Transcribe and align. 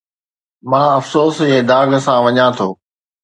مان 0.69 0.85
افسوس 0.99 1.35
جي 1.49 1.59
داغ 1.69 1.89
سان 2.05 2.17
وڃان 2.25 2.49
ٿو 2.57 2.69